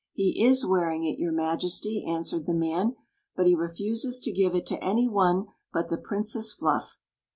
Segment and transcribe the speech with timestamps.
[0.13, 2.95] "He is wearing it, your Majesty," answered the man;"
[3.35, 6.97] but he refuses to give it to any one but the Princess Fluff."